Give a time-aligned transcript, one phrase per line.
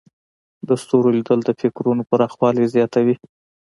[0.67, 3.15] د ستورو لیدل د فکرونو پراخوالی زیاتوي.